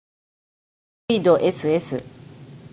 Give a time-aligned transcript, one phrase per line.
[1.13, 1.95] ｊ ど ｓｓ